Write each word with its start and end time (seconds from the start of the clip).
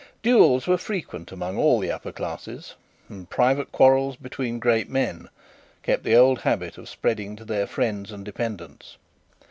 Duels 0.23 0.65
were 0.65 0.79
frequent 0.79 1.31
among 1.31 1.59
all 1.59 1.77
the 1.79 1.91
upper 1.91 2.11
classes, 2.11 2.73
and 3.07 3.29
private 3.29 3.71
quarrels 3.71 4.15
between 4.15 4.57
great 4.57 4.89
men 4.89 5.29
kept 5.83 6.03
the 6.03 6.15
old 6.15 6.39
habit 6.39 6.79
of 6.79 6.89
spreading 6.89 7.35
to 7.35 7.45
their 7.45 7.67
friends 7.67 8.11
and 8.11 8.25
dependents. 8.25 8.97